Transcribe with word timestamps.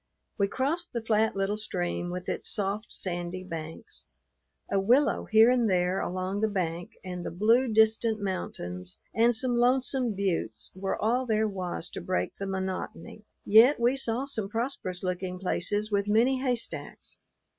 We 0.39 0.47
crossed 0.47 0.93
the 0.93 1.03
flat 1.03 1.35
little 1.35 1.57
stream 1.57 2.09
with 2.09 2.27
its 2.27 2.49
soft 2.51 2.87
sandy 2.91 3.43
banks. 3.43 4.07
A 4.71 4.79
willow 4.79 5.25
here 5.25 5.51
and 5.51 5.69
there 5.69 5.99
along 6.01 6.41
the 6.41 6.49
bank 6.49 6.93
and 7.05 7.23
the 7.23 7.29
blue, 7.29 7.71
distant 7.71 8.19
mountains 8.19 8.97
and 9.13 9.35
some 9.35 9.57
lonesome 9.57 10.15
buttes 10.15 10.71
were 10.73 10.99
all 10.99 11.27
there 11.27 11.47
was 11.47 11.91
to 11.91 12.01
break 12.01 12.33
the 12.37 12.47
monotony. 12.47 13.25
Yet 13.45 13.79
we 13.79 13.95
saw 13.95 14.25
some 14.25 14.49
prosperous 14.49 15.03
looking 15.03 15.37
places 15.37 15.91
with 15.91 16.07
many 16.07 16.39
haystacks. 16.39 17.19